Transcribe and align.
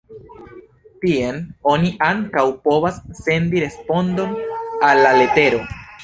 Tien 1.03 1.35
oni 1.73 1.91
ankaŭ 2.05 2.45
povas 2.67 2.97
sendi 3.19 3.61
respondon 3.65 4.33
al 4.89 5.03
la 5.07 5.13
letero. 5.19 5.61